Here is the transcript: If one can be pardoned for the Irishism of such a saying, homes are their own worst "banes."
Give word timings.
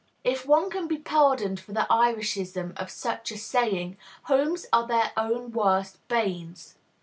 If 0.23 0.47
one 0.47 0.71
can 0.71 0.87
be 0.87 0.97
pardoned 0.97 1.59
for 1.59 1.73
the 1.73 1.85
Irishism 1.91 2.73
of 2.75 2.89
such 2.89 3.31
a 3.31 3.37
saying, 3.37 3.97
homes 4.23 4.65
are 4.73 4.87
their 4.87 5.11
own 5.15 5.51
worst 5.51 5.99
"banes." 6.07 6.73